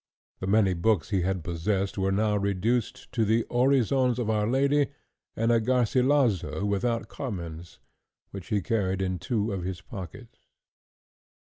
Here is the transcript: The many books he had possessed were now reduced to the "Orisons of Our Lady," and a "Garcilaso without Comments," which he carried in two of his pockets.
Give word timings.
The 0.39 0.47
many 0.47 0.73
books 0.73 1.11
he 1.11 1.21
had 1.21 1.43
possessed 1.43 1.95
were 1.95 2.11
now 2.11 2.35
reduced 2.35 3.11
to 3.11 3.23
the 3.23 3.43
"Orisons 3.51 4.17
of 4.17 4.31
Our 4.31 4.47
Lady," 4.47 4.87
and 5.35 5.51
a 5.51 5.61
"Garcilaso 5.61 6.65
without 6.65 7.07
Comments," 7.07 7.77
which 8.31 8.47
he 8.47 8.63
carried 8.63 9.03
in 9.03 9.19
two 9.19 9.51
of 9.51 9.61
his 9.61 9.79
pockets. 9.81 10.39